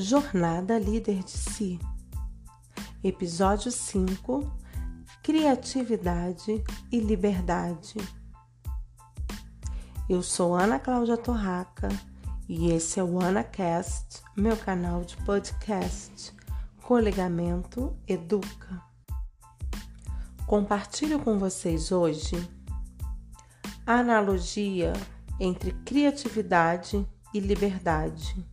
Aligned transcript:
Jornada 0.00 0.78
Líder 0.78 1.24
de 1.24 1.32
Si. 1.32 1.76
Episódio 3.02 3.72
5: 3.72 4.48
Criatividade 5.24 6.62
e 6.92 7.00
Liberdade. 7.00 7.96
Eu 10.08 10.22
sou 10.22 10.54
Ana 10.54 10.78
Cláudia 10.78 11.16
Torraca 11.16 11.88
e 12.48 12.70
esse 12.70 13.00
é 13.00 13.02
o 13.02 13.20
AnaCast, 13.20 14.22
meu 14.36 14.56
canal 14.56 15.02
de 15.02 15.16
podcast. 15.24 16.32
Colegamento 16.82 17.98
Educa. 18.06 18.80
Compartilho 20.46 21.18
com 21.18 21.40
vocês 21.40 21.90
hoje 21.90 22.36
a 23.84 23.94
analogia 23.94 24.92
entre 25.40 25.72
criatividade 25.84 27.04
e 27.34 27.40
liberdade 27.40 28.46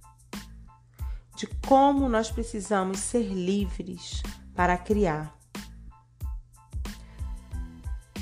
de 1.35 1.48
como 1.67 2.07
nós 2.07 2.31
precisamos 2.31 2.99
ser 2.99 3.23
livres 3.23 4.23
para 4.55 4.77
criar. 4.77 5.35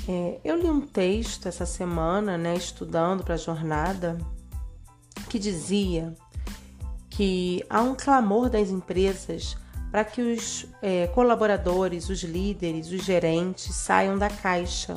É, 0.06 0.40
eu 0.44 0.56
li 0.56 0.68
um 0.68 0.82
texto 0.82 1.46
essa 1.46 1.64
semana, 1.64 2.36
né, 2.36 2.54
estudando 2.54 3.24
para 3.24 3.34
a 3.34 3.38
jornada, 3.38 4.18
que 5.30 5.38
dizia 5.38 6.14
que 7.08 7.64
há 7.70 7.80
um 7.80 7.94
clamor 7.94 8.50
das 8.50 8.68
empresas 8.68 9.56
para 9.90 10.04
que 10.04 10.20
os 10.20 10.66
é, 10.82 11.06
colaboradores, 11.06 12.08
os 12.08 12.22
líderes, 12.22 12.90
os 12.90 13.04
gerentes 13.04 13.74
saiam 13.74 14.18
da 14.18 14.28
caixa. 14.28 14.96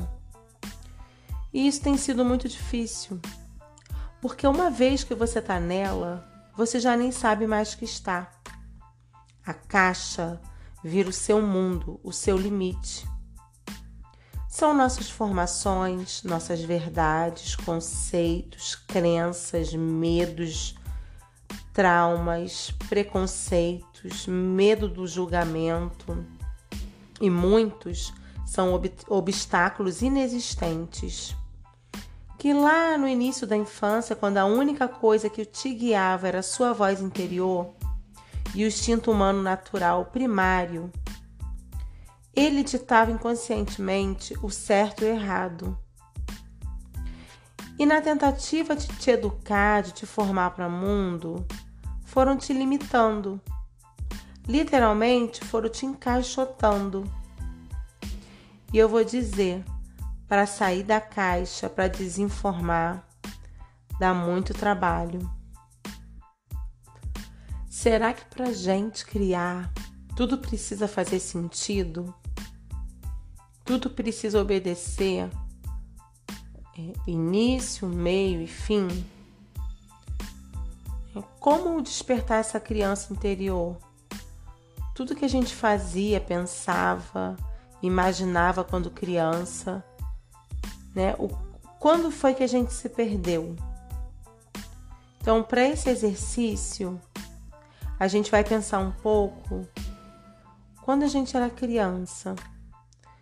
E 1.54 1.68
isso 1.68 1.82
tem 1.82 1.96
sido 1.96 2.26
muito 2.26 2.50
difícil, 2.50 3.20
porque 4.20 4.46
uma 4.46 4.70
vez 4.70 5.04
que 5.04 5.16
você 5.16 5.40
está 5.40 5.60
nela, 5.60 6.28
você 6.58 6.80
já 6.80 6.98
nem 6.98 7.12
sabe 7.12 7.46
mais 7.46 7.76
que 7.76 7.86
está. 7.86 8.32
A 9.46 9.54
caixa 9.54 10.42
vira 10.84 11.08
o 11.08 11.14
seu 11.14 11.40
mundo, 11.40 12.00
o 12.04 12.12
seu 12.12 12.36
limite. 12.36 13.08
São 14.50 14.74
nossas 14.74 15.08
formações, 15.08 16.24
nossas 16.24 16.64
verdades, 16.64 17.56
conceitos, 17.56 18.74
crenças, 18.74 19.72
medos, 19.72 20.76
traumas, 21.72 22.72
preconceitos, 22.90 24.26
medo 24.26 24.90
do 24.90 25.06
julgamento. 25.06 26.26
E 27.22 27.30
muitos 27.30 28.12
são 28.48 28.74
ob 28.74 28.92
obstáculos 29.08 30.02
inexistentes 30.02 31.36
que 32.38 32.54
lá 32.54 32.98
no 32.98 33.08
início 33.08 33.48
da 33.48 33.58
infância, 33.58 34.16
quando 34.16 34.38
a 34.38 34.46
única 34.46 34.88
coisa 34.88 35.30
que 35.30 35.44
te 35.44 35.74
guiava 35.74 36.28
era 36.28 36.40
a 36.40 36.44
sua 36.44 36.72
voz 36.72 37.02
interior 37.02 37.74
e 38.54 38.64
o 38.64 38.68
instinto 38.68 39.12
humano 39.12 39.42
natural 39.42 40.06
primário, 40.06 40.92
ele 42.36 42.64
ditava 42.64 43.10
inconscientemente 43.12 44.36
o 44.44 44.50
certo 44.50 45.04
e 45.04 45.08
o 45.08 45.10
errado. 45.10 45.78
E 47.80 47.86
na 47.86 48.02
tentativa 48.02 48.76
de 48.76 48.88
te 48.88 49.12
educar, 49.12 49.82
de 49.82 49.92
te 49.92 50.06
formar 50.06 50.52
para 50.52 50.68
o 50.68 50.72
mundo, 50.72 51.46
foram 52.06 52.38
te 52.38 52.54
limitando. 52.54 53.42
Literalmente 54.48 55.44
foram 55.44 55.70
te 55.70 55.86
encaixotando. 55.86 57.04
E 58.72 58.78
eu 58.78 58.88
vou 58.88 59.04
dizer, 59.04 59.64
para 60.28 60.46
sair 60.46 60.84
da 60.84 61.00
caixa, 61.00 61.70
para 61.70 61.88
desinformar, 61.88 63.08
dá 64.00 64.14
muito 64.14 64.54
trabalho. 64.54 65.20
Será 67.70 68.14
que 68.14 68.26
para 68.26 68.52
gente 68.52 69.06
criar 69.06 69.72
tudo 70.16 70.38
precisa 70.38 70.88
fazer 70.88 71.20
sentido? 71.20 72.14
Tudo 73.64 73.90
precisa 73.90 74.42
obedecer 74.42 75.30
é, 76.78 76.94
início, 77.06 77.88
meio 77.88 78.42
e 78.42 78.48
fim? 78.48 78.88
É, 81.16 81.22
como 81.40 81.82
despertar 81.82 82.40
essa 82.40 82.60
criança 82.60 83.14
interior? 83.14 83.78
Tudo 84.94 85.16
que 85.16 85.26
a 85.26 85.30
gente 85.30 85.54
fazia, 85.54 86.20
pensava, 86.20 87.38
imaginava 87.82 88.64
quando 88.64 88.90
criança 88.90 89.84
né? 90.98 91.14
O, 91.20 91.30
quando 91.80 92.10
foi 92.10 92.34
que 92.34 92.42
a 92.42 92.48
gente 92.48 92.74
se 92.74 92.90
perdeu? 92.90 93.56
Então, 95.22 95.44
para 95.44 95.62
esse 95.62 95.88
exercício, 95.88 97.00
a 98.00 98.08
gente 98.08 98.32
vai 98.32 98.44
pensar 98.44 98.80
um 98.80 98.92
pouco 98.92 99.68
quando 100.82 101.04
a 101.04 101.08
gente 101.08 101.38
era 101.38 101.52
criança. 101.52 102.34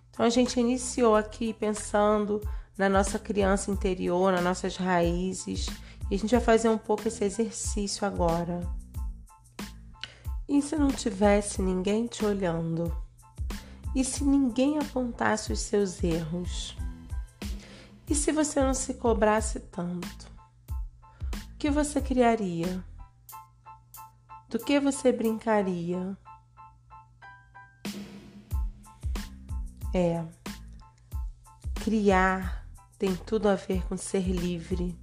Então, 0.09 0.25
a 0.25 0.29
gente 0.29 0.57
iniciou 0.57 1.17
aqui 1.17 1.51
pensando 1.51 2.39
na 2.77 2.87
nossa 2.87 3.19
criança 3.19 3.69
interior, 3.69 4.31
nas 4.31 4.43
nossas 4.43 4.77
raízes, 4.77 5.67
e 6.09 6.15
a 6.15 6.17
gente 6.17 6.31
vai 6.31 6.39
fazer 6.41 6.69
um 6.69 6.77
pouco 6.77 7.09
esse 7.09 7.25
exercício 7.25 8.07
agora. 8.07 8.61
E 10.47 10.61
se 10.61 10.77
não 10.77 10.87
tivesse 10.87 11.61
ninguém 11.61 12.07
te 12.07 12.23
olhando? 12.23 12.95
E 13.93 14.05
se 14.05 14.23
ninguém 14.23 14.77
apontasse 14.77 15.51
os 15.51 15.59
seus 15.59 16.01
erros? 16.01 16.77
E 18.09 18.13
se 18.13 18.31
você 18.31 18.61
não 18.61 18.73
se 18.73 18.93
cobrasse 18.93 19.59
tanto? 19.59 20.31
O 20.69 21.57
que 21.57 21.69
você 21.69 21.99
criaria? 21.99 22.83
Do 24.49 24.59
que 24.59 24.79
você 24.79 25.11
brincaria? 25.11 26.15
É, 29.93 30.23
criar 31.83 32.65
tem 32.97 33.15
tudo 33.15 33.47
a 33.47 33.55
ver 33.55 33.85
com 33.87 33.97
ser 33.97 34.27
livre. 34.27 34.97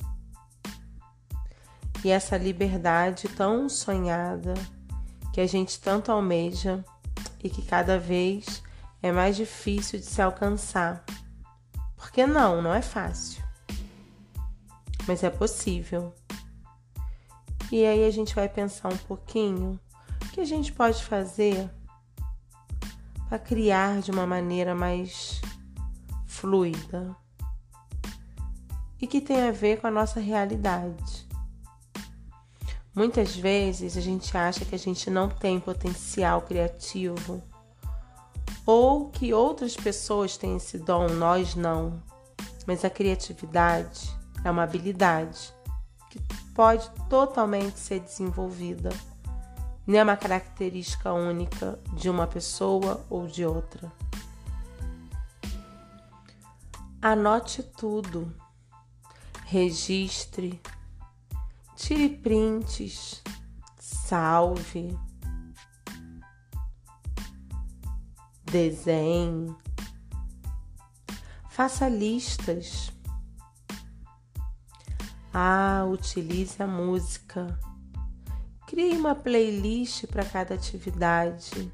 E 2.04 2.10
essa 2.10 2.36
liberdade 2.36 3.28
tão 3.28 3.68
sonhada 3.68 4.54
que 5.32 5.40
a 5.40 5.46
gente 5.46 5.80
tanto 5.80 6.12
almeja 6.12 6.84
e 7.42 7.48
que 7.48 7.62
cada 7.62 7.98
vez 7.98 8.62
é 9.02 9.10
mais 9.10 9.36
difícil 9.36 9.98
de 9.98 10.04
se 10.04 10.20
alcançar. 10.20 11.04
Porque 12.02 12.26
não, 12.26 12.60
não 12.60 12.74
é 12.74 12.82
fácil. 12.82 13.42
Mas 15.06 15.22
é 15.22 15.30
possível. 15.30 16.12
E 17.70 17.86
aí 17.86 18.04
a 18.04 18.10
gente 18.10 18.34
vai 18.34 18.48
pensar 18.48 18.92
um 18.92 18.96
pouquinho 18.98 19.80
o 20.20 20.28
que 20.30 20.40
a 20.40 20.44
gente 20.44 20.72
pode 20.72 21.02
fazer 21.04 21.70
para 23.28 23.38
criar 23.38 24.00
de 24.00 24.10
uma 24.10 24.26
maneira 24.26 24.74
mais 24.74 25.40
fluida 26.26 27.16
e 29.00 29.06
que 29.06 29.20
tem 29.20 29.40
a 29.48 29.52
ver 29.52 29.80
com 29.80 29.86
a 29.86 29.90
nossa 29.90 30.18
realidade. 30.18 31.28
Muitas 32.92 33.36
vezes 33.36 33.96
a 33.96 34.00
gente 34.00 34.36
acha 34.36 34.64
que 34.64 34.74
a 34.74 34.78
gente 34.78 35.08
não 35.08 35.28
tem 35.28 35.60
potencial 35.60 36.42
criativo 36.42 37.42
ou 38.64 39.10
que 39.10 39.32
outras 39.34 39.74
pessoas 39.74 40.36
têm 40.36 40.56
esse 40.56 40.78
dom, 40.78 41.08
nós 41.08 41.54
não. 41.54 42.02
Mas 42.66 42.84
a 42.84 42.90
criatividade 42.90 44.14
é 44.44 44.50
uma 44.50 44.62
habilidade 44.62 45.52
que 46.10 46.20
pode 46.54 46.88
totalmente 47.08 47.78
ser 47.78 48.00
desenvolvida. 48.00 48.90
Não 49.86 49.98
é 49.98 50.02
uma 50.02 50.16
característica 50.16 51.12
única 51.12 51.78
de 51.94 52.08
uma 52.08 52.26
pessoa 52.26 53.04
ou 53.10 53.26
de 53.26 53.44
outra. 53.44 53.92
Anote 57.00 57.64
tudo, 57.64 58.32
registre, 59.44 60.60
tire 61.74 62.08
prints, 62.08 63.20
salve 63.80 64.96
desenhe, 68.52 69.56
faça 71.48 71.88
listas. 71.88 72.92
Ah, 75.32 75.86
utilize 75.90 76.62
a 76.62 76.66
música. 76.66 77.58
Crie 78.66 78.94
uma 78.94 79.14
playlist 79.14 80.06
para 80.06 80.22
cada 80.22 80.54
atividade. 80.54 81.72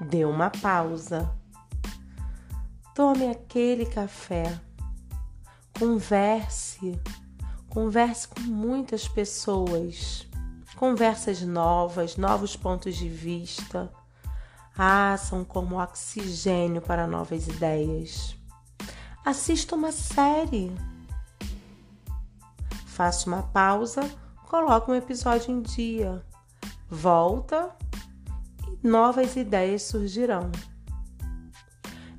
Dê 0.00 0.24
uma 0.24 0.48
pausa. 0.48 1.38
Tome 2.94 3.28
aquele 3.28 3.84
café. 3.84 4.58
Converse. 5.78 6.98
Converse 7.68 8.26
com 8.28 8.40
muitas 8.40 9.06
pessoas 9.06 10.31
conversas 10.82 11.40
novas, 11.42 12.16
novos 12.16 12.56
pontos 12.56 12.96
de 12.96 13.08
vista. 13.08 13.88
Ah, 14.76 15.16
são 15.16 15.44
como 15.44 15.80
oxigênio 15.80 16.82
para 16.82 17.06
novas 17.06 17.46
ideias. 17.46 18.36
Assista 19.24 19.76
uma 19.76 19.92
série. 19.92 20.72
faça 22.84 23.28
uma 23.28 23.44
pausa, 23.44 24.00
coloque 24.48 24.90
um 24.90 24.94
episódio 24.96 25.52
em 25.52 25.62
dia, 25.62 26.20
volta 26.90 27.70
e 28.66 28.84
novas 28.84 29.36
ideias 29.36 29.82
surgirão. 29.82 30.50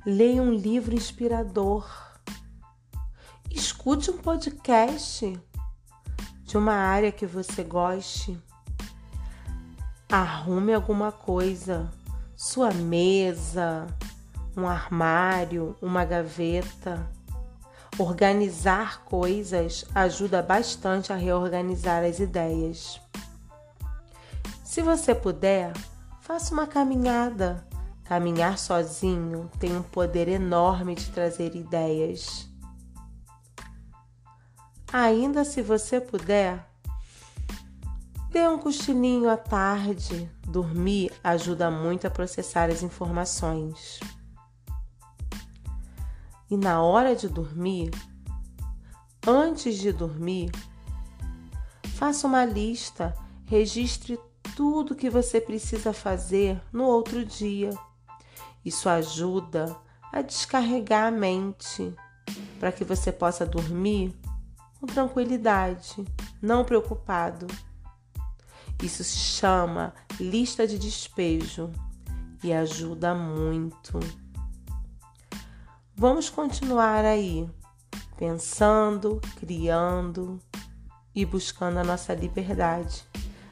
Leia 0.06 0.40
um 0.40 0.54
livro 0.54 0.94
inspirador. 0.94 1.86
Escute 3.50 4.10
um 4.10 4.16
podcast 4.16 5.38
de 6.44 6.56
uma 6.56 6.72
área 6.72 7.12
que 7.12 7.26
você 7.26 7.62
goste. 7.62 8.42
Arrume 10.16 10.72
alguma 10.72 11.10
coisa, 11.10 11.90
sua 12.36 12.72
mesa, 12.72 13.88
um 14.56 14.64
armário, 14.64 15.76
uma 15.82 16.04
gaveta. 16.04 17.04
Organizar 17.98 19.02
coisas 19.06 19.84
ajuda 19.92 20.40
bastante 20.40 21.12
a 21.12 21.16
reorganizar 21.16 22.04
as 22.04 22.20
ideias. 22.20 23.00
Se 24.62 24.82
você 24.82 25.16
puder, 25.16 25.72
faça 26.20 26.54
uma 26.54 26.68
caminhada. 26.68 27.66
Caminhar 28.04 28.56
sozinho 28.56 29.50
tem 29.58 29.76
um 29.76 29.82
poder 29.82 30.28
enorme 30.28 30.94
de 30.94 31.10
trazer 31.10 31.56
ideias. 31.56 32.48
Ainda 34.92 35.44
se 35.44 35.60
você 35.60 36.00
puder, 36.00 36.64
dê 38.34 38.48
um 38.48 38.58
cochilinho 38.58 39.30
à 39.30 39.36
tarde. 39.36 40.28
Dormir 40.44 41.12
ajuda 41.22 41.70
muito 41.70 42.04
a 42.04 42.10
processar 42.10 42.68
as 42.68 42.82
informações. 42.82 44.00
E 46.50 46.56
na 46.56 46.82
hora 46.82 47.14
de 47.14 47.28
dormir, 47.28 47.92
antes 49.24 49.78
de 49.78 49.92
dormir, 49.92 50.50
faça 51.94 52.26
uma 52.26 52.44
lista, 52.44 53.16
registre 53.46 54.18
tudo 54.56 54.96
que 54.96 55.08
você 55.08 55.40
precisa 55.40 55.92
fazer 55.92 56.60
no 56.72 56.82
outro 56.82 57.24
dia. 57.24 57.70
Isso 58.64 58.88
ajuda 58.88 59.76
a 60.12 60.22
descarregar 60.22 61.06
a 61.06 61.10
mente 61.12 61.94
para 62.58 62.72
que 62.72 62.82
você 62.82 63.12
possa 63.12 63.46
dormir 63.46 64.12
com 64.80 64.86
tranquilidade, 64.86 66.04
não 66.42 66.64
preocupado. 66.64 67.46
Isso 68.84 69.02
se 69.02 69.16
chama 69.16 69.94
lista 70.20 70.66
de 70.66 70.78
despejo 70.78 71.72
e 72.42 72.52
ajuda 72.52 73.14
muito. 73.14 73.98
Vamos 75.96 76.28
continuar 76.28 77.04
aí, 77.04 77.48
pensando, 78.16 79.20
criando 79.36 80.38
e 81.14 81.24
buscando 81.24 81.78
a 81.78 81.84
nossa 81.84 82.14
liberdade 82.14 83.06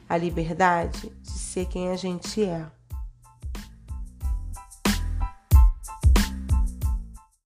a 0.07 0.17
liberdade 0.17 1.11
de 1.21 1.31
ser 1.31 1.65
quem 1.65 1.89
a 1.89 1.95
gente 1.95 2.43
é. 2.43 2.67